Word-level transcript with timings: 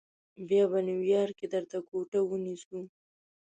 بیا 0.47 0.63
به 0.71 0.79
نیویارک 0.87 1.35
کې 1.39 1.47
درته 1.53 1.77
کوټه 1.89 2.19
ونیسو. 2.23 2.79